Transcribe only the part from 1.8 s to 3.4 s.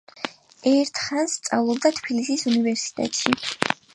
თბილისის უნივერსიტეტში.